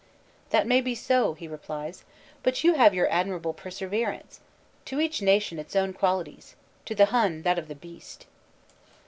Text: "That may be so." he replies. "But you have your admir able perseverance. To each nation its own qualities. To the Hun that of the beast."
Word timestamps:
"That 0.49 0.65
may 0.65 0.81
be 0.81 0.95
so." 0.95 1.35
he 1.35 1.47
replies. 1.47 2.05
"But 2.41 2.63
you 2.63 2.73
have 2.73 2.95
your 2.95 3.07
admir 3.09 3.35
able 3.37 3.53
perseverance. 3.53 4.39
To 4.85 4.99
each 4.99 5.21
nation 5.21 5.59
its 5.59 5.75
own 5.75 5.93
qualities. 5.93 6.55
To 6.85 6.95
the 6.95 7.05
Hun 7.13 7.43
that 7.43 7.59
of 7.59 7.67
the 7.67 7.75
beast." 7.75 8.25